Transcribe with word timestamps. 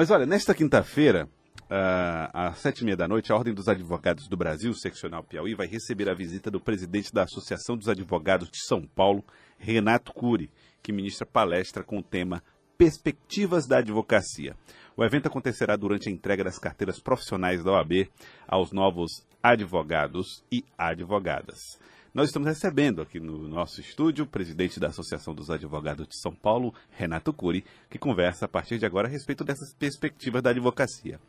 Mas 0.00 0.10
olha, 0.10 0.24
nesta 0.24 0.54
quinta-feira, 0.54 1.28
uh, 1.64 2.30
às 2.32 2.56
sete 2.60 2.80
e 2.80 2.84
meia 2.86 2.96
da 2.96 3.06
noite, 3.06 3.30
a 3.30 3.36
Ordem 3.36 3.52
dos 3.52 3.68
Advogados 3.68 4.28
do 4.28 4.34
Brasil, 4.34 4.72
seccional 4.72 5.22
Piauí, 5.22 5.54
vai 5.54 5.66
receber 5.66 6.08
a 6.08 6.14
visita 6.14 6.50
do 6.50 6.58
presidente 6.58 7.12
da 7.12 7.24
Associação 7.24 7.76
dos 7.76 7.86
Advogados 7.86 8.50
de 8.50 8.64
São 8.64 8.80
Paulo, 8.80 9.22
Renato 9.58 10.14
Cury, 10.14 10.50
que 10.82 10.90
ministra 10.90 11.26
palestra 11.26 11.84
com 11.84 11.98
o 11.98 12.02
tema 12.02 12.42
Perspectivas 12.78 13.66
da 13.66 13.76
Advocacia. 13.80 14.56
O 14.96 15.04
evento 15.04 15.26
acontecerá 15.26 15.76
durante 15.76 16.08
a 16.08 16.12
entrega 16.12 16.44
das 16.44 16.58
carteiras 16.58 16.98
profissionais 16.98 17.62
da 17.62 17.72
OAB 17.72 18.08
aos 18.48 18.72
novos 18.72 19.26
advogados 19.42 20.42
e 20.50 20.64
advogadas. 20.78 21.78
Nós 22.12 22.28
estamos 22.28 22.48
recebendo 22.48 23.00
aqui 23.00 23.20
no 23.20 23.46
nosso 23.46 23.80
estúdio 23.80 24.24
o 24.24 24.28
presidente 24.28 24.80
da 24.80 24.88
Associação 24.88 25.32
dos 25.32 25.48
Advogados 25.48 26.08
de 26.08 26.18
São 26.18 26.34
Paulo, 26.34 26.74
Renato 26.90 27.32
Cury, 27.32 27.64
que 27.88 28.00
conversa 28.00 28.46
a 28.46 28.48
partir 28.48 28.78
de 28.78 28.84
agora 28.84 29.06
a 29.06 29.10
respeito 29.10 29.44
dessas 29.44 29.72
perspectivas 29.72 30.42
da 30.42 30.50
advocacia. 30.50 31.20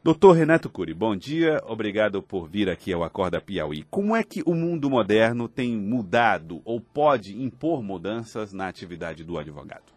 Doutor 0.00 0.36
Renato 0.36 0.70
Cury, 0.70 0.94
bom 0.94 1.16
dia, 1.16 1.60
obrigado 1.66 2.22
por 2.22 2.48
vir 2.48 2.70
aqui 2.70 2.92
ao 2.92 3.02
Acorda 3.02 3.40
Piauí. 3.40 3.82
Como 3.90 4.14
é 4.14 4.22
que 4.22 4.44
o 4.46 4.54
mundo 4.54 4.88
moderno 4.88 5.48
tem 5.48 5.76
mudado 5.76 6.62
ou 6.64 6.80
pode 6.80 7.36
impor 7.42 7.82
mudanças 7.82 8.52
na 8.52 8.68
atividade 8.68 9.24
do 9.24 9.36
advogado? 9.36 9.92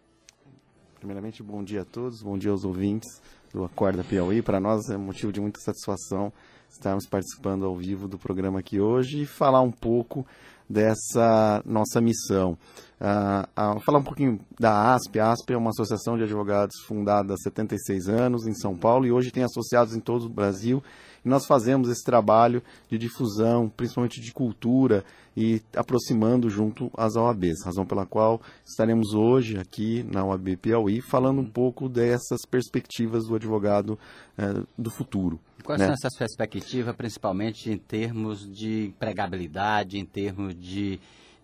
Primeiramente, 0.98 1.40
bom 1.40 1.62
dia 1.62 1.82
a 1.82 1.84
todos, 1.84 2.20
bom 2.20 2.36
dia 2.36 2.50
aos 2.50 2.64
ouvintes 2.64 3.22
do 3.52 3.64
Acorda 3.64 4.02
Piauí. 4.02 4.42
Para 4.42 4.58
nós 4.58 4.90
é 4.90 4.96
motivo 4.96 5.32
de 5.32 5.40
muita 5.40 5.60
satisfação 5.60 6.32
estarmos 6.70 7.06
participando 7.06 7.64
ao 7.64 7.76
vivo 7.76 8.06
do 8.06 8.18
programa 8.18 8.60
aqui 8.60 8.80
hoje 8.80 9.22
e 9.22 9.26
falar 9.26 9.60
um 9.60 9.70
pouco 9.70 10.26
dessa 10.68 11.62
nossa 11.64 12.00
missão. 12.00 12.56
Uh, 13.00 13.76
uh, 13.76 13.80
falar 13.80 13.98
um 13.98 14.04
pouquinho 14.04 14.40
da 14.58 14.94
ASP. 14.94 15.20
A 15.20 15.30
ASP 15.30 15.52
é 15.52 15.56
uma 15.56 15.70
associação 15.70 16.16
de 16.16 16.24
advogados 16.24 16.74
fundada 16.86 17.34
há 17.34 17.36
76 17.36 18.08
anos 18.08 18.46
em 18.46 18.54
São 18.54 18.76
Paulo 18.76 19.06
e 19.06 19.12
hoje 19.12 19.30
tem 19.30 19.44
associados 19.44 19.94
em 19.94 20.00
todo 20.00 20.26
o 20.26 20.28
Brasil. 20.28 20.82
E 21.24 21.28
nós 21.28 21.46
fazemos 21.46 21.88
esse 21.88 22.04
trabalho 22.04 22.62
de 22.90 22.98
difusão, 22.98 23.68
principalmente 23.68 24.20
de 24.20 24.32
cultura 24.32 25.04
e 25.36 25.62
aproximando 25.76 26.50
junto 26.50 26.90
às 26.96 27.14
OABs, 27.14 27.64
razão 27.64 27.86
pela 27.86 28.04
qual 28.04 28.40
estaremos 28.66 29.14
hoje 29.14 29.56
aqui 29.58 30.04
na 30.12 30.24
OAB 30.24 30.56
Piauí 30.56 31.00
falando 31.00 31.40
um 31.40 31.48
pouco 31.48 31.88
dessas 31.88 32.40
perspectivas 32.50 33.26
do 33.28 33.36
advogado 33.36 33.98
uh, 34.36 34.66
do 34.76 34.90
futuro. 34.90 35.38
Quais 35.62 35.80
né? 35.80 35.86
são 35.86 35.94
essas 35.94 36.16
perspectivas, 36.16 36.96
principalmente 36.96 37.70
em 37.70 37.78
termos 37.78 38.48
de 38.50 38.86
empregabilidade, 38.86 39.98
em 39.98 40.04
termos 40.04 40.54
de, 40.54 40.98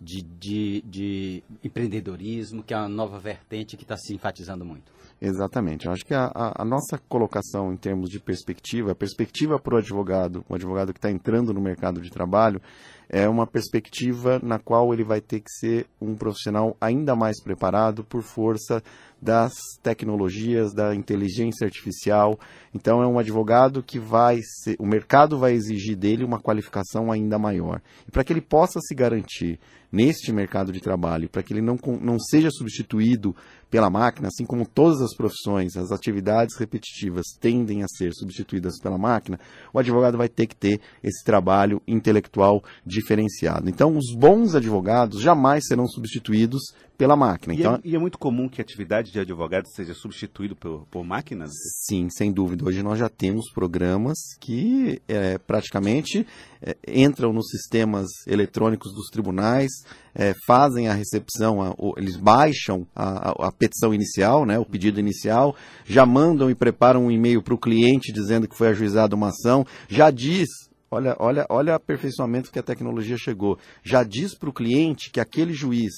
de, 0.05 0.23
de, 0.23 0.83
de 0.83 1.45
empreendedorismo, 1.63 2.63
que 2.63 2.75
é 2.75 2.77
uma 2.77 2.89
nova 2.89 3.19
vertente 3.19 3.77
que 3.77 3.83
está 3.83 3.97
se 3.97 4.15
enfatizando 4.15 4.65
muito? 4.65 4.93
Exatamente. 5.21 5.87
Eu 5.87 5.93
acho 5.93 6.05
que 6.05 6.13
a, 6.13 6.31
a, 6.35 6.65
nossa 6.65 6.99
colocação 7.09 7.73
em 7.73 7.77
termos 7.77 8.11
de 8.11 8.21
perspectiva, 8.21 8.93
a 8.93 8.95
perspectiva 8.95 9.59
para 9.59 9.77
o 9.77 9.79
advogado, 9.79 10.45
o 10.49 10.55
advogado 10.55 10.93
que 10.93 10.99
está 10.99 11.11
entrando 11.11 11.55
no 11.55 11.61
mercado 11.61 12.01
de 12.01 12.11
trabalho, 12.11 12.61
é 13.09 13.29
uma 13.29 13.47
perspectiva 13.47 14.41
na 14.43 14.59
qual 14.59 14.93
ele 14.93 15.05
vai 15.05 15.21
ter 15.21 15.41
que 15.41 15.51
ser 15.51 15.87
um 16.01 16.15
profissional 16.15 16.77
ainda 16.81 17.15
mais 17.15 17.43
preparado 17.43 18.05
por 18.05 18.23
força 18.23 18.83
das 19.21 19.55
tecnologias, 19.83 20.75
da 20.75 20.95
inteligência 20.95 21.65
artificial. 21.65 22.39
Então 22.75 23.03
é 23.03 23.07
um 23.07 23.19
advogado 23.19 23.83
que 23.83 23.99
vai 23.99 24.41
ser, 24.43 24.77
o 24.79 24.87
mercado 24.87 25.39
vai 25.39 25.53
exigir 25.53 25.97
dele 25.97 26.25
uma 26.25 26.39
qualificação 26.39 27.11
ainda 27.11 27.39
maior. 27.39 27.81
E 28.07 28.11
para 28.11 28.23
que 28.23 28.33
ele 28.33 28.43
possa 28.43 28.79
se 28.81 28.95
garantir 28.95 29.59
neste 29.91 30.33
mercado 30.33 30.73
de 30.73 30.81
trabalho, 30.81 31.29
para 31.29 31.43
que 31.43 31.53
ele 31.53 31.63
não, 31.63 31.79
não 32.01 32.19
seja 32.19 32.51
substituído 32.51 33.35
pela 33.71 33.89
máquina, 33.89 34.29
assim 34.29 34.45
como 34.45 34.67
todas 34.67 35.01
as 35.01 35.17
profissões, 35.17 35.77
as 35.77 35.93
atividades 35.93 36.57
repetitivas 36.57 37.25
tendem 37.41 37.83
a 37.83 37.87
ser 37.89 38.13
substituídas 38.13 38.79
pela 38.81 38.99
máquina, 38.99 39.39
o 39.73 39.79
advogado 39.79 40.19
vai 40.19 40.29
ter 40.29 40.47
que 40.47 40.57
ter 40.57 40.81
esse 41.03 41.25
trabalho 41.25 41.81
intelectual 41.87 42.63
diferenciado. 42.95 43.69
Então, 43.69 43.97
os 43.97 44.15
bons 44.15 44.55
advogados 44.55 45.21
jamais 45.21 45.67
serão 45.67 45.87
substituídos 45.87 46.63
pela 46.97 47.17
máquina. 47.17 47.55
E, 47.55 47.59
então, 47.59 47.75
é, 47.75 47.81
e 47.85 47.97
é 47.97 47.99
muito 47.99 48.19
comum 48.19 48.49
que 48.49 48.61
a 48.61 48.65
atividade 48.65 49.11
de 49.11 49.19
advogado 49.19 49.67
seja 49.69 49.95
substituído 49.95 50.55
por, 50.55 50.87
por 50.91 51.05
máquinas? 51.05 51.51
Sim, 51.87 52.09
sem 52.09 52.33
dúvida. 52.33 52.65
Hoje 52.65 52.83
nós 52.83 52.99
já 52.99 53.09
temos 53.09 53.51
programas 53.53 54.17
que 54.41 55.03
é, 55.09 55.37
praticamente 55.39 56.27
é, 56.63 56.77
entram 56.87 57.33
nos 57.33 57.49
sistemas 57.49 58.07
eletrônicos 58.27 58.95
dos 58.95 59.09
tribunais, 59.09 59.71
é, 60.15 60.33
fazem 60.47 60.89
a 60.89 60.95
recepção, 60.95 61.61
a, 61.61 61.75
o, 61.77 61.95
eles 61.97 62.17
baixam 62.17 62.87
a, 62.95 63.31
a, 63.31 63.49
a, 63.49 63.53
petição 63.53 63.93
inicial, 63.93 64.47
né, 64.47 64.59
o 64.59 64.65
pedido 64.65 65.01
inicial, 65.01 65.57
já 65.85 66.07
mandam 66.07 66.49
e 66.49 66.55
preparam 66.55 67.07
um 67.07 67.11
e-mail 67.11 67.43
para 67.43 67.55
o 67.55 67.59
cliente 67.59 68.13
dizendo 68.13 68.47
que 68.47 68.57
foi 68.57 68.69
ajuizada 68.69 69.17
uma 69.17 69.29
ação, 69.29 69.67
já 69.89 70.11
diz 70.11 70.49
Olha, 70.95 71.17
olha, 71.19 71.45
olha 71.49 71.73
o 71.73 71.77
aperfeiçoamento 71.77 72.53
que 72.53 72.59
a 72.59 72.63
tecnologia 72.63 73.17
chegou. 73.19 73.59
Já 73.83 74.05
diz 74.05 74.33
para 74.33 74.49
o 74.49 74.53
cliente 74.53 75.11
que 75.11 75.19
aquele 75.19 75.53
juiz 75.53 75.93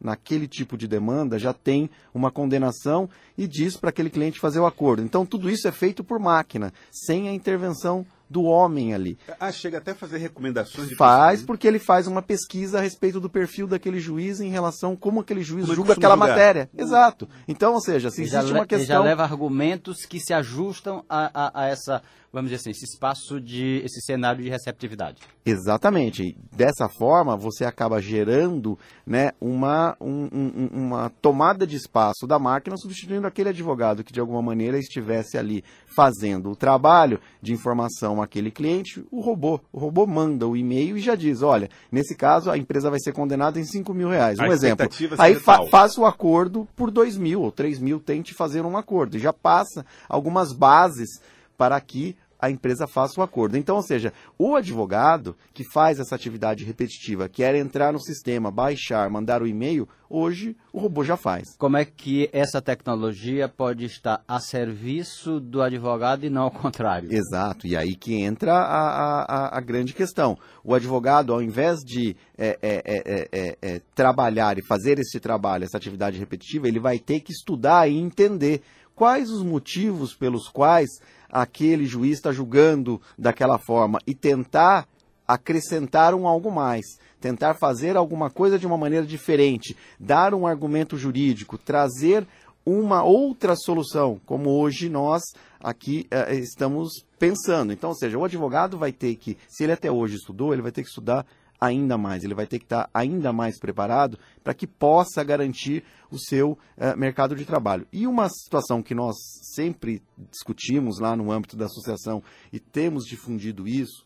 naquele 0.00 0.46
tipo 0.46 0.76
de 0.76 0.86
demanda 0.86 1.36
já 1.36 1.52
tem 1.52 1.90
uma 2.14 2.30
condenação 2.30 3.10
e 3.36 3.48
diz 3.48 3.76
para 3.76 3.90
aquele 3.90 4.08
cliente 4.08 4.38
fazer 4.38 4.60
o 4.60 4.66
acordo. 4.66 5.02
Então 5.02 5.26
tudo 5.26 5.50
isso 5.50 5.66
é 5.66 5.72
feito 5.72 6.04
por 6.04 6.20
máquina, 6.20 6.72
sem 6.92 7.28
a 7.28 7.32
intervenção 7.32 8.06
do 8.28 8.42
homem 8.44 8.92
ali. 8.94 9.18
Ah, 9.38 9.52
chega 9.52 9.78
até 9.78 9.92
a 9.92 9.94
fazer 9.94 10.18
recomendações 10.18 10.88
de 10.88 10.96
Faz, 10.96 11.42
porque 11.42 11.66
ele 11.66 11.78
faz 11.78 12.06
uma 12.06 12.22
pesquisa 12.22 12.78
a 12.78 12.80
respeito 12.80 13.20
do 13.20 13.30
perfil 13.30 13.66
daquele 13.66 14.00
juiz 14.00 14.40
em 14.40 14.50
relação 14.50 14.92
a 14.92 14.96
como 14.96 15.20
aquele 15.20 15.42
juiz 15.42 15.64
como 15.64 15.74
julga 15.74 15.92
aquela 15.92 16.14
julgar. 16.14 16.28
matéria. 16.28 16.70
Exato. 16.76 17.28
Então, 17.46 17.74
ou 17.74 17.80
seja, 17.80 18.10
se 18.10 18.22
existe 18.22 18.52
uma 18.52 18.66
questão... 18.66 18.78
Ele 18.78 18.86
já 18.86 19.00
leva 19.00 19.22
argumentos 19.22 20.04
que 20.04 20.18
se 20.18 20.34
ajustam 20.34 21.04
a, 21.08 21.30
a, 21.32 21.62
a 21.62 21.66
essa 21.68 22.02
vamos 22.32 22.50
dizer 22.50 22.60
assim, 22.60 22.70
esse 22.70 22.84
espaço 22.84 23.40
de, 23.40 23.80
esse 23.82 24.00
cenário 24.02 24.42
de 24.42 24.50
receptividade. 24.50 25.22
Exatamente. 25.44 26.36
Dessa 26.56 26.88
forma, 26.88 27.36
você 27.36 27.66
acaba 27.66 28.00
gerando 28.00 28.78
né, 29.06 29.32
uma, 29.38 29.94
um, 30.00 30.28
um, 30.32 30.68
uma 30.72 31.10
tomada 31.20 31.66
de 31.66 31.76
espaço 31.76 32.26
da 32.26 32.38
máquina, 32.38 32.78
substituindo 32.78 33.26
aquele 33.26 33.50
advogado 33.50 34.02
que 34.02 34.10
de 34.12 34.20
alguma 34.20 34.40
maneira 34.40 34.78
estivesse 34.78 35.36
ali 35.36 35.62
fazendo 35.94 36.50
o 36.50 36.56
trabalho 36.56 37.20
de 37.42 37.52
informação 37.52 38.22
àquele 38.22 38.50
cliente, 38.50 39.04
o 39.10 39.20
robô. 39.20 39.60
O 39.70 39.78
robô 39.78 40.06
manda 40.06 40.46
o 40.46 40.56
e-mail 40.56 40.96
e 40.96 41.00
já 41.00 41.14
diz, 41.14 41.42
olha, 41.42 41.68
nesse 41.92 42.14
caso 42.14 42.50
a 42.50 42.56
empresa 42.56 42.88
vai 42.88 43.00
ser 43.00 43.12
condenada 43.12 43.60
em 43.60 43.64
5 43.64 43.92
mil 43.92 44.08
reais. 44.08 44.38
Um 44.38 44.44
a 44.44 44.48
exemplo. 44.48 44.88
Aí 45.18 45.34
fa 45.34 45.66
faça 45.66 46.00
o 46.00 46.06
acordo 46.06 46.66
por 46.74 46.90
2 46.90 47.18
mil 47.18 47.42
ou 47.42 47.52
3 47.52 47.78
mil, 47.80 48.00
tente 48.00 48.32
fazer 48.32 48.64
um 48.64 48.78
acordo. 48.78 49.18
E 49.18 49.20
já 49.20 49.32
passa 49.32 49.84
algumas 50.08 50.54
bases 50.54 51.20
para 51.56 51.80
que 51.80 52.16
a 52.46 52.50
empresa 52.50 52.86
faça 52.86 53.20
o 53.20 53.24
acordo. 53.24 53.56
Então, 53.56 53.76
ou 53.76 53.82
seja, 53.82 54.12
o 54.38 54.54
advogado 54.54 55.36
que 55.52 55.64
faz 55.64 55.98
essa 55.98 56.14
atividade 56.14 56.64
repetitiva, 56.64 57.28
quer 57.28 57.54
entrar 57.54 57.92
no 57.92 58.00
sistema, 58.00 58.50
baixar, 58.50 59.10
mandar 59.10 59.42
o 59.42 59.46
e-mail, 59.46 59.88
hoje 60.08 60.56
o 60.72 60.78
robô 60.78 61.04
já 61.04 61.16
faz. 61.16 61.56
Como 61.58 61.76
é 61.76 61.84
que 61.84 62.30
essa 62.32 62.62
tecnologia 62.62 63.48
pode 63.48 63.84
estar 63.84 64.22
a 64.26 64.38
serviço 64.40 65.40
do 65.40 65.60
advogado 65.60 66.24
e 66.24 66.30
não 66.30 66.42
ao 66.42 66.50
contrário? 66.50 67.12
Exato, 67.12 67.66
e 67.66 67.76
aí 67.76 67.94
que 67.94 68.14
entra 68.14 68.52
a, 68.52 69.22
a, 69.22 69.58
a 69.58 69.60
grande 69.60 69.92
questão. 69.92 70.38
O 70.62 70.74
advogado, 70.74 71.32
ao 71.32 71.42
invés 71.42 71.80
de 71.80 72.16
é 72.38 72.58
é 72.62 72.82
é, 72.84 73.28
é, 73.32 73.58
é, 73.60 73.80
trabalhar 73.94 74.58
e 74.58 74.66
fazer 74.66 74.98
esse 74.98 75.18
trabalho, 75.18 75.64
essa 75.64 75.76
atividade 75.76 76.18
repetitiva, 76.18 76.68
ele 76.68 76.78
vai 76.78 76.98
ter 76.98 77.20
que 77.20 77.32
estudar 77.32 77.88
e 77.88 77.96
entender 77.96 78.62
quais 78.94 79.30
os 79.30 79.42
motivos 79.42 80.14
pelos 80.14 80.48
quais 80.48 80.88
aquele 81.36 81.84
juiz 81.84 82.14
está 82.14 82.32
julgando 82.32 82.98
daquela 83.18 83.58
forma 83.58 83.98
e 84.06 84.14
tentar 84.14 84.88
acrescentar 85.28 86.14
um 86.14 86.26
algo 86.26 86.50
mais, 86.50 86.86
tentar 87.20 87.54
fazer 87.54 87.94
alguma 87.94 88.30
coisa 88.30 88.58
de 88.58 88.66
uma 88.66 88.78
maneira 88.78 89.04
diferente, 89.04 89.76
dar 90.00 90.32
um 90.32 90.46
argumento 90.46 90.96
jurídico, 90.96 91.58
trazer 91.58 92.26
uma 92.64 93.02
outra 93.02 93.54
solução, 93.54 94.18
como 94.24 94.48
hoje 94.48 94.88
nós 94.88 95.22
aqui 95.60 96.06
eh, 96.10 96.36
estamos 96.36 97.04
pensando. 97.18 97.70
Então, 97.70 97.90
ou 97.90 97.96
seja, 97.96 98.16
o 98.16 98.24
advogado 98.24 98.78
vai 98.78 98.90
ter 98.90 99.14
que, 99.16 99.36
se 99.46 99.64
ele 99.64 99.72
até 99.72 99.90
hoje 99.90 100.16
estudou, 100.16 100.54
ele 100.54 100.62
vai 100.62 100.72
ter 100.72 100.82
que 100.82 100.88
estudar 100.88 101.26
ainda 101.60 101.96
mais, 101.96 102.24
ele 102.24 102.34
vai 102.34 102.46
ter 102.46 102.58
que 102.58 102.64
estar 102.64 102.88
ainda 102.92 103.32
mais 103.32 103.58
preparado 103.58 104.18
para 104.42 104.54
que 104.54 104.66
possa 104.66 105.22
garantir 105.24 105.84
o 106.10 106.18
seu 106.18 106.52
uh, 106.52 106.96
mercado 106.96 107.34
de 107.34 107.44
trabalho. 107.44 107.86
E 107.92 108.06
uma 108.06 108.28
situação 108.28 108.82
que 108.82 108.94
nós 108.94 109.16
sempre 109.54 110.02
discutimos 110.30 110.98
lá 110.98 111.16
no 111.16 111.30
âmbito 111.32 111.56
da 111.56 111.66
associação 111.66 112.22
e 112.52 112.58
temos 112.58 113.04
difundido 113.04 113.66
isso, 113.66 114.04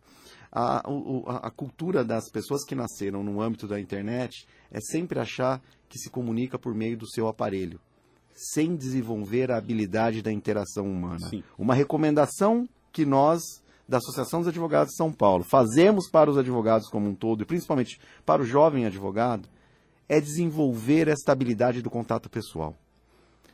a, 0.52 0.78
a, 0.78 1.46
a 1.46 1.50
cultura 1.50 2.04
das 2.04 2.28
pessoas 2.30 2.64
que 2.64 2.74
nasceram 2.74 3.22
no 3.22 3.40
âmbito 3.40 3.68
da 3.68 3.80
internet 3.80 4.46
é 4.70 4.80
sempre 4.80 5.20
achar 5.20 5.62
que 5.88 5.98
se 5.98 6.10
comunica 6.10 6.58
por 6.58 6.74
meio 6.74 6.96
do 6.96 7.08
seu 7.08 7.28
aparelho, 7.28 7.80
sem 8.34 8.74
desenvolver 8.74 9.50
a 9.50 9.56
habilidade 9.56 10.22
da 10.22 10.32
interação 10.32 10.86
humana. 10.86 11.28
Sim. 11.28 11.42
Uma 11.58 11.74
recomendação 11.74 12.68
que 12.92 13.04
nós 13.04 13.59
da 13.90 13.98
Associação 13.98 14.38
dos 14.38 14.48
Advogados 14.48 14.92
de 14.92 14.96
São 14.96 15.12
Paulo 15.12 15.42
fazemos 15.42 16.08
para 16.08 16.30
os 16.30 16.38
advogados 16.38 16.88
como 16.88 17.08
um 17.08 17.14
todo, 17.14 17.42
e 17.42 17.44
principalmente 17.44 18.00
para 18.24 18.40
o 18.40 18.46
jovem 18.46 18.86
advogado, 18.86 19.48
é 20.08 20.20
desenvolver 20.20 21.08
esta 21.08 21.32
habilidade 21.32 21.82
do 21.82 21.90
contato 21.90 22.30
pessoal. 22.30 22.76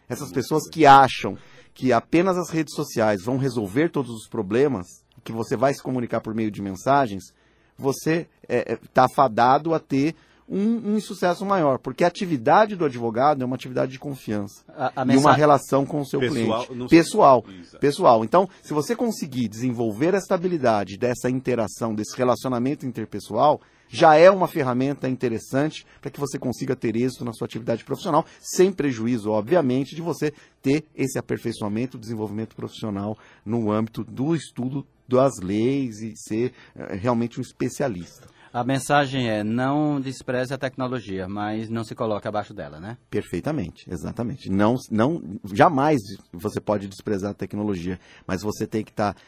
Essas 0.06 0.30
pessoas 0.30 0.68
que 0.68 0.84
acham 0.84 1.38
que 1.72 1.90
apenas 1.90 2.36
as 2.36 2.50
redes 2.50 2.74
sociais 2.74 3.24
vão 3.24 3.38
resolver 3.38 3.88
todos 3.88 4.10
os 4.10 4.28
problemas, 4.28 4.86
que 5.24 5.32
você 5.32 5.56
vai 5.56 5.72
se 5.72 5.82
comunicar 5.82 6.20
por 6.20 6.34
meio 6.34 6.50
de 6.50 6.60
mensagens, 6.60 7.32
você 7.76 8.28
está 8.42 8.54
é, 8.54 8.72
é 8.74 8.76
tá 8.92 9.06
fadado 9.08 9.72
a 9.72 9.80
ter 9.80 10.14
um, 10.48 10.94
um 10.94 11.00
sucesso 11.00 11.44
maior, 11.44 11.78
porque 11.78 12.04
a 12.04 12.06
atividade 12.06 12.76
do 12.76 12.84
advogado 12.84 13.42
é 13.42 13.44
uma 13.44 13.56
atividade 13.56 13.92
de 13.92 13.98
confiança 13.98 14.62
a, 14.68 15.02
a 15.02 15.06
e 15.06 15.16
uma 15.16 15.32
relação 15.32 15.84
com 15.84 16.00
o 16.00 16.06
seu 16.06 16.20
pessoal, 16.20 16.66
cliente. 16.66 16.88
Pessoal. 16.88 17.44
Pessoal. 17.80 18.24
Então, 18.24 18.48
se 18.62 18.72
você 18.72 18.94
conseguir 18.94 19.48
desenvolver 19.48 20.14
essa 20.14 20.34
habilidade 20.34 20.96
dessa 20.96 21.28
interação, 21.28 21.94
desse 21.94 22.16
relacionamento 22.16 22.86
interpessoal, 22.86 23.60
já 23.88 24.16
é 24.16 24.30
uma 24.30 24.48
ferramenta 24.48 25.08
interessante 25.08 25.86
para 26.00 26.10
que 26.10 26.20
você 26.20 26.38
consiga 26.38 26.74
ter 26.74 26.96
êxito 26.96 27.24
na 27.24 27.32
sua 27.32 27.46
atividade 27.46 27.84
profissional, 27.84 28.24
sem 28.40 28.72
prejuízo, 28.72 29.30
obviamente, 29.30 29.94
de 29.94 30.02
você 30.02 30.32
ter 30.60 30.84
esse 30.94 31.18
aperfeiçoamento, 31.18 31.98
desenvolvimento 31.98 32.56
profissional 32.56 33.16
no 33.44 33.70
âmbito 33.70 34.02
do 34.04 34.34
estudo 34.34 34.86
das 35.08 35.38
leis 35.38 36.00
e 36.00 36.14
ser 36.16 36.52
eh, 36.74 36.96
realmente 36.96 37.38
um 37.38 37.42
especialista. 37.42 38.28
A 38.56 38.64
mensagem 38.64 39.28
é 39.28 39.44
não 39.44 40.00
despreze 40.00 40.54
a 40.54 40.56
tecnologia, 40.56 41.28
mas 41.28 41.68
não 41.68 41.84
se 41.84 41.94
coloque 41.94 42.26
abaixo 42.26 42.54
dela, 42.54 42.80
né? 42.80 42.96
Perfeitamente, 43.10 43.84
exatamente. 43.86 44.48
Não, 44.48 44.76
não, 44.90 45.20
jamais 45.52 46.00
você 46.32 46.58
pode 46.58 46.88
desprezar 46.88 47.32
a 47.32 47.34
tecnologia, 47.34 48.00
mas 48.26 48.40
você 48.40 48.66
tem 48.66 48.82
que 48.82 48.92
estar 48.92 49.12
tá, 49.12 49.20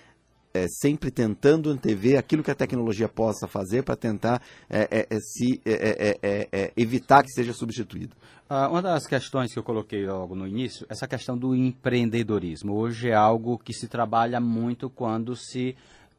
é, 0.54 0.64
sempre 0.66 1.10
tentando 1.10 1.68
antever 1.68 2.18
aquilo 2.18 2.42
que 2.42 2.50
a 2.50 2.54
tecnologia 2.54 3.06
possa 3.06 3.46
fazer 3.46 3.82
para 3.82 3.96
tentar 3.96 4.40
é, 4.66 4.88
é, 4.90 5.06
é 5.10 5.20
se 5.20 5.60
é, 5.66 6.48
é, 6.50 6.72
evitar 6.74 7.22
que 7.22 7.30
seja 7.30 7.52
substituído. 7.52 8.16
Ah, 8.48 8.66
uma 8.70 8.80
das 8.80 9.06
questões 9.06 9.52
que 9.52 9.58
eu 9.58 9.62
coloquei 9.62 10.06
logo 10.06 10.34
no 10.34 10.46
início, 10.46 10.86
essa 10.88 11.06
questão 11.06 11.36
do 11.36 11.54
empreendedorismo. 11.54 12.72
Hoje 12.72 13.10
é 13.10 13.14
algo 13.14 13.58
que 13.58 13.74
se 13.74 13.88
trabalha 13.88 14.40
muito 14.40 14.88
quando 14.88 15.36
se 15.36 15.76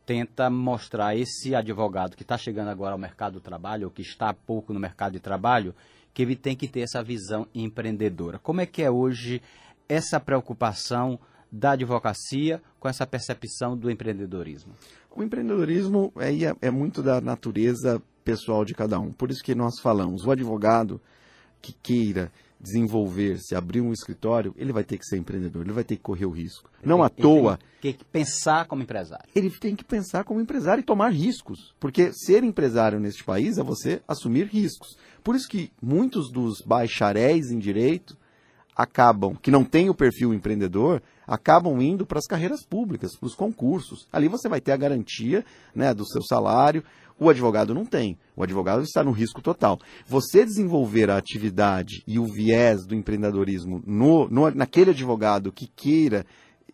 tenta 0.09 0.49
mostrar 0.49 1.15
esse 1.15 1.53
advogado 1.53 2.17
que 2.17 2.23
está 2.23 2.35
chegando 2.35 2.69
agora 2.69 2.93
ao 2.93 2.97
mercado 2.97 3.33
do 3.33 3.39
trabalho, 3.39 3.85
ou 3.85 3.91
que 3.91 4.01
está 4.01 4.29
há 4.29 4.33
pouco 4.33 4.73
no 4.73 4.79
mercado 4.79 5.13
de 5.13 5.19
trabalho, 5.19 5.75
que 6.15 6.23
ele 6.23 6.35
tem 6.35 6.55
que 6.55 6.67
ter 6.67 6.79
essa 6.79 7.03
visão 7.03 7.45
empreendedora. 7.53 8.39
Como 8.39 8.59
é 8.59 8.65
que 8.65 8.81
é 8.81 8.89
hoje 8.89 9.39
essa 9.87 10.19
preocupação 10.19 11.19
da 11.51 11.73
advocacia 11.73 12.59
com 12.79 12.89
essa 12.89 13.05
percepção 13.05 13.77
do 13.77 13.91
empreendedorismo? 13.91 14.73
O 15.15 15.21
empreendedorismo 15.21 16.11
é, 16.17 16.31
é 16.59 16.71
muito 16.71 17.03
da 17.03 17.21
natureza 17.21 18.01
pessoal 18.23 18.65
de 18.65 18.73
cada 18.73 18.99
um. 18.99 19.11
Por 19.11 19.29
isso 19.29 19.43
que 19.43 19.53
nós 19.53 19.79
falamos, 19.79 20.25
o 20.25 20.31
advogado 20.31 20.99
que 21.61 21.71
queira 21.71 22.31
desenvolver-se, 22.59 23.55
abrir 23.55 23.81
um 23.81 23.93
escritório, 23.93 24.53
ele 24.57 24.73
vai 24.73 24.83
ter 24.83 24.97
que 24.97 25.05
ser 25.05 25.17
empreendedor, 25.17 25.63
ele 25.63 25.73
vai 25.73 25.83
ter 25.83 25.95
que 25.95 26.01
correr 26.01 26.25
o 26.25 26.31
risco. 26.31 26.69
Ele 26.81 26.89
Não 26.89 26.97
tem, 26.97 27.05
à 27.05 27.09
toa. 27.09 27.59
Tem 27.81 27.93
que 27.93 28.03
pensar 28.03 28.65
como 28.65 28.83
empresário. 28.83 29.25
Ele 29.33 29.49
tem 29.49 29.75
que 29.75 29.83
pensar 29.83 30.23
como 30.23 30.41
empresário 30.41 30.81
e 30.81 30.85
tomar 30.85 31.09
riscos. 31.09 31.73
Porque 31.79 32.11
ser 32.11 32.43
empresário 32.43 32.99
neste 32.99 33.23
país 33.23 33.57
é 33.57 33.63
você 33.63 34.01
assumir 34.07 34.47
riscos. 34.47 34.97
Por 35.23 35.35
isso 35.35 35.47
que 35.47 35.71
muitos 35.81 36.31
dos 36.31 36.61
bacharéis 36.61 37.51
em 37.51 37.59
direito 37.59 38.17
acabam, 38.75 39.35
que 39.35 39.51
não 39.51 39.65
têm 39.65 39.89
o 39.89 39.93
perfil 39.93 40.33
empreendedor, 40.33 41.01
acabam 41.27 41.81
indo 41.81 42.05
para 42.05 42.17
as 42.17 42.25
carreiras 42.25 42.65
públicas, 42.65 43.15
para 43.15 43.27
os 43.27 43.35
concursos. 43.35 44.07
Ali 44.11 44.27
você 44.27 44.47
vai 44.47 44.61
ter 44.61 44.71
a 44.71 44.77
garantia 44.77 45.45
né, 45.75 45.93
do 45.93 46.05
seu 46.05 46.21
salário. 46.23 46.83
O 47.19 47.29
advogado 47.29 47.73
não 47.73 47.85
tem. 47.85 48.17
O 48.35 48.43
advogado 48.43 48.81
está 48.81 49.03
no 49.03 49.11
risco 49.11 49.41
total. 49.41 49.79
Você 50.07 50.45
desenvolver 50.45 51.09
a 51.09 51.17
atividade 51.17 52.01
e 52.07 52.17
o 52.17 52.25
viés 52.25 52.85
do 52.85 52.95
empreendedorismo 52.95 53.83
no, 53.85 54.27
no 54.29 54.49
naquele 54.51 54.91
advogado 54.91 55.51
que 55.51 55.67
queira 55.67 56.25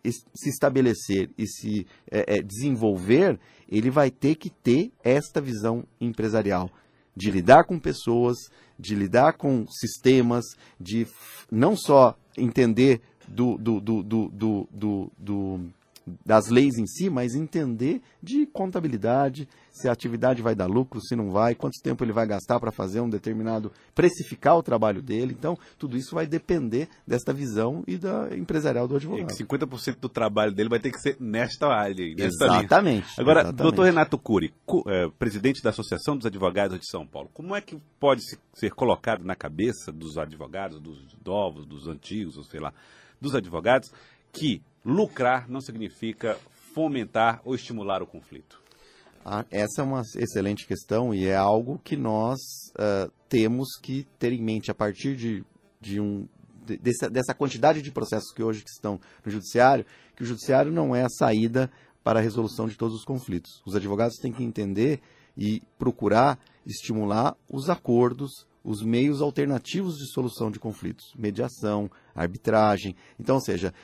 se 0.04 0.48
estabelecer 0.48 1.30
e 1.36 1.48
se 1.48 1.86
é, 2.08 2.36
é, 2.36 2.42
desenvolver, 2.42 3.40
ele 3.68 3.90
vai 3.90 4.08
ter 4.08 4.36
que 4.36 4.48
ter 4.48 4.92
esta 5.02 5.40
visão 5.40 5.84
empresarial 6.00 6.70
de 7.16 7.30
lidar 7.30 7.64
com 7.64 7.78
pessoas, 7.78 8.36
de 8.78 8.94
lidar 8.94 9.32
com 9.32 9.66
sistemas, 9.66 10.44
de 10.78 11.06
não 11.50 11.74
só 11.74 12.16
entender 12.36 13.00
do, 13.26 13.56
do, 13.56 13.80
do, 13.80 14.02
do, 14.02 14.68
do, 14.70 15.12
do 15.18 15.60
das 16.24 16.48
leis 16.48 16.78
em 16.78 16.86
si, 16.86 17.10
mas 17.10 17.34
entender 17.34 18.00
de 18.22 18.46
contabilidade, 18.46 19.48
se 19.72 19.88
a 19.88 19.92
atividade 19.92 20.40
vai 20.40 20.54
dar 20.54 20.66
lucro, 20.66 21.00
se 21.00 21.16
não 21.16 21.30
vai, 21.30 21.54
quanto 21.54 21.82
tempo 21.82 22.04
ele 22.04 22.12
vai 22.12 22.26
gastar 22.26 22.60
para 22.60 22.70
fazer 22.70 23.00
um 23.00 23.10
determinado, 23.10 23.72
precificar 23.94 24.56
o 24.56 24.62
trabalho 24.62 25.02
dele. 25.02 25.34
Então, 25.36 25.58
tudo 25.78 25.96
isso 25.96 26.14
vai 26.14 26.26
depender 26.26 26.88
desta 27.06 27.32
visão 27.32 27.82
e 27.86 27.98
da 27.98 28.28
empresarial 28.36 28.86
do 28.86 28.96
advogado. 28.96 29.30
E 29.30 29.36
que 29.36 29.44
50% 29.44 29.98
do 29.98 30.08
trabalho 30.08 30.52
dele 30.52 30.68
vai 30.68 30.78
ter 30.78 30.92
que 30.92 31.00
ser 31.00 31.16
nesta 31.18 31.66
área. 31.66 32.14
Nesta 32.14 32.44
exatamente. 32.46 33.04
Linha. 33.04 33.14
Agora, 33.18 33.40
exatamente. 33.40 33.62
doutor 33.62 33.84
Renato 33.84 34.18
Cury, 34.18 34.54
é, 34.86 35.08
presidente 35.18 35.62
da 35.62 35.70
Associação 35.70 36.16
dos 36.16 36.26
Advogados 36.26 36.78
de 36.78 36.86
São 36.86 37.06
Paulo, 37.06 37.28
como 37.34 37.54
é 37.54 37.60
que 37.60 37.76
pode 37.98 38.22
ser 38.54 38.70
colocado 38.70 39.24
na 39.24 39.34
cabeça 39.34 39.92
dos 39.92 40.16
advogados, 40.16 40.80
dos 40.80 40.98
novos, 41.24 41.66
dos 41.66 41.88
antigos, 41.88 42.36
ou 42.36 42.44
sei 42.44 42.60
lá, 42.60 42.72
dos 43.20 43.34
advogados, 43.34 43.90
que 44.32 44.62
lucrar 44.86 45.50
não 45.50 45.60
significa 45.60 46.38
fomentar 46.72 47.42
ou 47.44 47.54
estimular 47.54 48.02
o 48.02 48.06
conflito? 48.06 48.62
Ah, 49.24 49.44
essa 49.50 49.80
é 49.80 49.84
uma 49.84 50.02
excelente 50.16 50.64
questão 50.66 51.12
e 51.12 51.26
é 51.26 51.34
algo 51.34 51.80
que 51.82 51.96
nós 51.96 52.38
uh, 52.78 53.10
temos 53.28 53.76
que 53.82 54.06
ter 54.20 54.32
em 54.32 54.40
mente 54.40 54.70
a 54.70 54.74
partir 54.74 55.16
de, 55.16 55.44
de 55.80 56.00
um, 56.00 56.28
de, 56.64 56.76
dessa, 56.76 57.10
dessa 57.10 57.34
quantidade 57.34 57.82
de 57.82 57.90
processos 57.90 58.32
que 58.32 58.42
hoje 58.42 58.62
estão 58.64 59.00
no 59.24 59.32
judiciário, 59.32 59.84
que 60.14 60.22
o 60.22 60.26
judiciário 60.26 60.70
não 60.70 60.94
é 60.94 61.02
a 61.02 61.08
saída 61.08 61.68
para 62.04 62.20
a 62.20 62.22
resolução 62.22 62.68
de 62.68 62.76
todos 62.76 62.94
os 62.94 63.04
conflitos. 63.04 63.60
Os 63.66 63.74
advogados 63.74 64.18
têm 64.18 64.32
que 64.32 64.44
entender 64.44 65.00
e 65.36 65.60
procurar 65.76 66.38
estimular 66.64 67.36
os 67.50 67.68
acordos, 67.68 68.46
os 68.62 68.82
meios 68.82 69.20
alternativos 69.20 69.96
de 69.98 70.06
solução 70.12 70.50
de 70.50 70.60
conflitos, 70.60 71.12
mediação, 71.16 71.90
arbitragem. 72.14 72.94
Então, 73.18 73.36
ou 73.36 73.40
seja, 73.40 73.74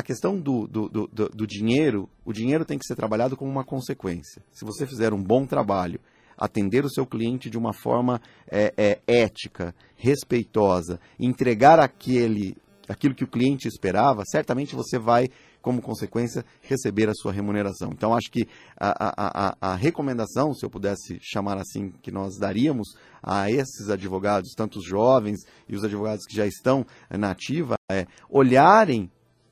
a 0.00 0.02
questão 0.02 0.40
do, 0.40 0.66
do, 0.66 0.88
do, 0.88 1.06
do, 1.06 1.46
dinheiro, 1.46 2.08
o 2.24 2.32
dinheiro 2.32 2.64
tem 2.64 2.78
que 2.78 2.86
ser 2.86 2.96
trabalhado 2.96 3.36
como 3.36 3.50
uma 3.50 3.64
consequência. 3.64 4.42
Se 4.50 4.64
você 4.64 4.86
fizer 4.86 5.12
um 5.12 5.22
bom 5.22 5.46
trabalho, 5.46 6.00
atender 6.38 6.86
o 6.86 6.90
seu 6.90 7.06
cliente 7.06 7.50
de 7.50 7.58
uma 7.58 7.74
forma 7.74 8.20
é, 8.50 8.72
é, 8.78 9.00
ética, 9.06 9.74
respeitosa, 9.96 10.98
entregar 11.18 11.78
aquele, 11.78 12.56
aquilo 12.88 13.14
que 13.14 13.24
o 13.24 13.30
cliente 13.30 13.68
esperava, 13.68 14.22
certamente 14.24 14.74
você 14.74 14.98
vai, 14.98 15.28
como 15.60 15.82
consequência, 15.82 16.46
receber 16.62 17.10
a 17.10 17.14
sua 17.14 17.30
remuneração. 17.30 17.90
Então, 17.92 18.14
acho 18.14 18.30
que 18.32 18.48
a, 18.78 19.50
a, 19.50 19.56
a, 19.60 19.74
recomendação, 19.74 20.54
se 20.54 20.64
eu 20.64 20.70
pudesse 20.70 21.18
chamar 21.20 21.58
assim, 21.58 21.92
que 22.00 22.10
nós 22.10 22.38
daríamos 22.38 22.88
a 23.22 23.50
esses 23.50 23.90
advogados, 23.90 24.54
tanto 24.56 24.78
os 24.78 24.86
jovens 24.86 25.40
e 25.68 25.76
os 25.76 25.84
advogados 25.84 26.24
que 26.24 26.34
já 26.34 26.46
estão 26.46 26.86
na 27.10 27.32
ativa, 27.32 27.74
é 27.92 28.06
olharem 28.30 29.10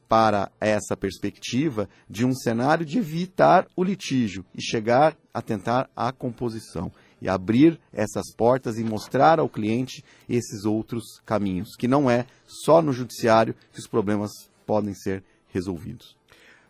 para 0.09 0.51
essa 0.61 0.97
perspectiva 0.97 1.89
de 2.09 2.25
um 2.25 2.35
cenário 2.35 2.85
de 2.85 2.99
evitar 2.99 3.67
o 3.77 3.85
litígio 3.85 4.45
e 4.55 4.63
chegar 4.63 5.17
a 5.33 5.43
tentar 5.43 5.91
a 5.95 6.11
composição 6.11 6.91
e 7.21 7.29
abrir 7.29 7.79
essas 7.93 8.33
portas 8.35 8.79
e 8.79 8.85
mostrar 8.85 9.39
ao 9.39 9.49
cliente 9.49 10.05
esses 10.29 10.65
outros 10.65 11.21
caminhos, 11.27 11.77
que 11.77 11.89
não 11.89 12.11
é 12.11 12.27
só 12.47 12.81
no 12.81 12.93
judiciário 12.93 13.55
que 13.73 13.81
os 13.81 13.87
problemas 13.87 14.31
podem 14.65 14.95
ser 14.95 15.23
resolvidos. 15.49 16.17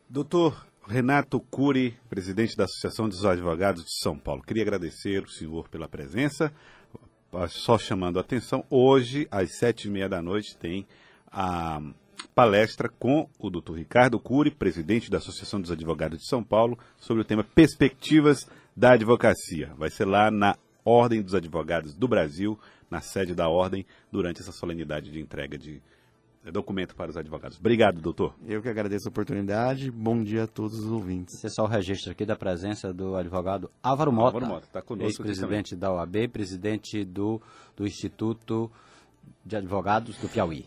Doutor 0.09 0.67
Renato 0.87 1.39
Cury, 1.39 1.99
presidente 2.09 2.57
da 2.57 2.65
Associação 2.65 3.09
dos 3.09 3.25
Advogados 3.25 3.85
de 3.85 4.01
São 4.03 4.19
Paulo, 4.19 4.43
queria 4.43 4.63
agradecer 4.63 5.23
o 5.23 5.29
senhor 5.29 5.69
pela 5.69 5.89
presença. 5.89 6.53
Só 7.51 7.77
chamando 7.77 8.17
a 8.17 8.23
atenção, 8.23 8.65
hoje, 8.71 9.29
às 9.31 9.59
sete 9.59 9.87
e 9.87 9.91
meia 9.91 10.09
da 10.09 10.23
noite, 10.23 10.57
tem 10.57 10.87
a 11.31 11.79
palestra 12.35 12.89
com 12.89 13.29
o 13.39 13.51
Dr. 13.51 13.75
Ricardo 13.75 14.19
Cury, 14.19 14.51
presidente 14.51 15.11
da 15.11 15.19
Associação 15.19 15.61
dos 15.61 15.71
Advogados 15.71 16.19
de 16.19 16.29
São 16.29 16.43
Paulo, 16.43 16.79
sobre 16.97 17.23
o 17.23 17.25
tema 17.25 17.43
Perspectivas 17.43 18.49
da 18.77 18.93
Advocacia. 18.93 19.73
Vai 19.77 19.91
ser 19.91 20.05
lá 20.05 20.31
na 20.31 20.57
Ordem 20.85 21.21
dos 21.21 21.35
Advogados 21.35 21.95
do 21.95 22.07
Brasil, 22.07 22.59
na 22.91 23.01
sede 23.01 23.35
da 23.35 23.49
Ordem, 23.49 23.85
durante 24.11 24.41
essa 24.41 24.53
solenidade 24.53 25.11
de 25.11 25.21
entrega 25.21 25.59
de 25.59 25.83
documento 26.53 26.95
para 26.95 27.11
os 27.11 27.17
advogados. 27.17 27.59
Obrigado, 27.59 28.01
doutor. 28.01 28.35
Eu 28.47 28.63
que 28.63 28.69
agradeço 28.69 29.09
a 29.09 29.11
oportunidade. 29.11 29.91
Bom 29.91 30.23
dia 30.23 30.45
a 30.45 30.47
todos 30.47 30.79
os 30.79 30.91
ouvintes. 30.91 31.35
Esse 31.35 31.47
é 31.47 31.51
só 31.51 31.65
o 31.65 31.67
registro 31.67 32.13
aqui 32.13 32.25
da 32.25 32.37
presença 32.37 32.93
do 32.93 33.17
advogado 33.17 33.71
Álvaro 33.83 34.13
Mota, 34.13 34.37
Álvaro 34.37 34.47
Mota 34.47 34.67
tá 34.73 34.81
conosco 34.81 35.23
ex-presidente 35.23 35.77
da 35.77 35.93
OAB, 35.93 36.29
presidente 36.33 37.05
do, 37.05 37.43
do 37.77 37.87
Instituto 37.87 38.71
de 39.45 39.57
Advogados 39.57 40.17
do 40.17 40.29
Piauí 40.29 40.67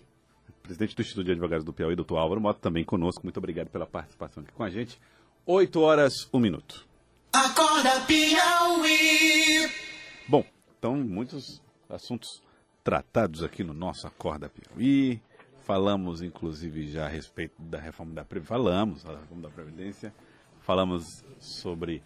presidente 0.61 0.95
do 0.95 1.01
Instituto 1.01 1.25
de 1.25 1.31
Advogados 1.31 1.65
do 1.65 1.73
Piauí, 1.73 1.95
doutor 1.95 2.17
Álvaro 2.17 2.41
Mota, 2.41 2.59
também 2.59 2.83
conosco. 2.83 3.23
Muito 3.23 3.37
obrigado 3.37 3.69
pela 3.69 3.85
participação 3.85 4.43
aqui 4.43 4.51
com 4.53 4.63
a 4.63 4.69
gente. 4.69 4.99
8 5.45 5.81
horas, 5.81 6.29
1 6.31 6.39
minuto. 6.39 6.87
Acorda 7.33 8.01
Piauí! 8.01 9.69
Bom, 10.27 10.45
então 10.77 10.95
muitos 10.95 11.61
assuntos 11.89 12.41
tratados 12.83 13.43
aqui 13.43 13.63
no 13.63 13.73
nosso 13.73 14.07
Acorda 14.07 14.49
Piauí. 14.49 15.21
Falamos, 15.63 16.21
inclusive, 16.21 16.89
já 16.89 17.05
a 17.05 17.09
respeito 17.09 17.61
da 17.61 17.79
reforma 17.79 18.13
da 18.13 18.25
Previdência. 18.25 18.55
Falamos 18.57 19.03
da 19.03 19.17
reforma 19.17 19.41
da 19.43 19.49
Previdência. 19.49 20.13
Falamos 20.61 21.23
sobre 21.39 22.03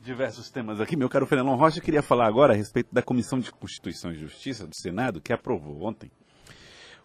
diversos 0.00 0.50
temas 0.50 0.80
aqui. 0.80 0.96
Meu 0.96 1.08
caro 1.08 1.26
Fernando 1.26 1.54
Rocha, 1.56 1.80
queria 1.80 2.02
falar 2.02 2.26
agora 2.26 2.52
a 2.52 2.56
respeito 2.56 2.88
da 2.92 3.02
Comissão 3.02 3.38
de 3.38 3.50
Constituição 3.50 4.12
e 4.12 4.16
Justiça 4.16 4.66
do 4.66 4.74
Senado, 4.74 5.20
que 5.20 5.32
aprovou 5.32 5.82
ontem 5.82 6.10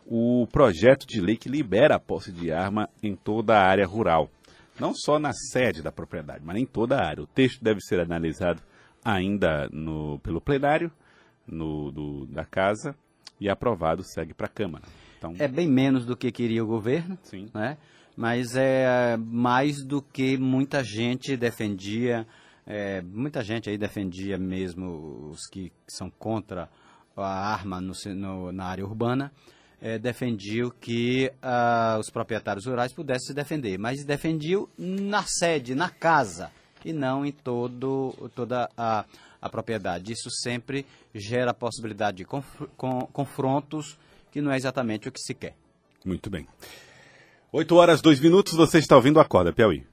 o 0.05 0.47
projeto 0.51 1.05
de 1.07 1.19
lei 1.19 1.35
que 1.35 1.49
libera 1.49 1.95
a 1.95 1.99
posse 1.99 2.31
de 2.31 2.51
arma 2.51 2.89
em 3.01 3.15
toda 3.15 3.57
a 3.57 3.65
área 3.65 3.85
rural. 3.85 4.29
Não 4.79 4.93
só 4.93 5.17
na 5.17 5.31
sede 5.33 5.81
da 5.81 5.91
propriedade, 5.91 6.41
mas 6.43 6.57
em 6.57 6.65
toda 6.65 6.97
a 6.97 7.05
área. 7.05 7.23
O 7.23 7.27
texto 7.27 7.63
deve 7.63 7.79
ser 7.81 7.99
analisado 7.99 8.61
ainda 9.03 9.69
no, 9.71 10.19
pelo 10.19 10.41
plenário 10.41 10.91
no, 11.47 11.91
do, 11.91 12.25
da 12.27 12.45
casa 12.45 12.95
e 13.39 13.49
aprovado 13.49 14.03
segue 14.03 14.33
para 14.33 14.47
a 14.47 14.49
Câmara. 14.49 14.83
Então, 15.17 15.33
é 15.39 15.47
bem 15.47 15.67
menos 15.67 16.05
do 16.05 16.15
que 16.15 16.31
queria 16.31 16.63
o 16.63 16.67
governo, 16.67 17.17
sim. 17.23 17.47
Né? 17.53 17.77
mas 18.15 18.55
é 18.55 19.17
mais 19.17 19.83
do 19.83 20.01
que 20.01 20.37
muita 20.37 20.83
gente 20.83 21.35
defendia, 21.35 22.25
é, 22.65 23.01
muita 23.01 23.43
gente 23.43 23.69
aí 23.69 23.77
defendia 23.77 24.37
mesmo 24.37 25.29
os 25.31 25.47
que 25.51 25.71
são 25.87 26.09
contra 26.09 26.69
a 27.15 27.53
arma 27.53 27.81
no, 27.81 27.93
no, 28.15 28.51
na 28.51 28.65
área 28.65 28.85
urbana, 28.85 29.31
é, 29.85 29.99
defendiam 29.99 30.71
que 30.81 31.31
ah, 31.43 31.97
os 31.99 32.09
proprietários 32.09 32.65
rurais 32.65 32.91
pudessem 32.91 33.27
se 33.27 33.33
defender, 33.35 33.77
mas 33.77 34.03
defendiam 34.03 34.67
na 34.75 35.21
sede, 35.21 35.75
na 35.75 35.91
casa, 35.91 36.49
e 36.83 36.91
não 36.91 37.23
em 37.23 37.31
todo, 37.31 38.11
toda 38.33 38.67
a, 38.75 39.05
a 39.39 39.47
propriedade. 39.47 40.11
Isso 40.11 40.31
sempre 40.31 40.87
gera 41.13 41.51
a 41.51 41.53
possibilidade 41.53 42.17
de 42.17 42.25
conf, 42.25 42.63
com, 42.75 43.01
confrontos 43.13 43.95
que 44.31 44.41
não 44.41 44.51
é 44.51 44.57
exatamente 44.57 45.07
o 45.07 45.11
que 45.11 45.19
se 45.19 45.35
quer. 45.35 45.55
Muito 46.03 46.31
bem. 46.31 46.47
8 47.51 47.75
horas, 47.75 48.01
2 48.01 48.19
minutos, 48.19 48.53
você 48.53 48.79
está 48.79 48.95
ouvindo. 48.95 49.19
Acorda, 49.19 49.53
Piauí. 49.53 49.85